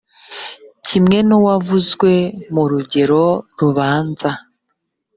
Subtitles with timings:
[0.87, 2.11] kimwe nuwavuzwe
[2.53, 3.23] mu rugero
[3.59, 4.29] rubanza.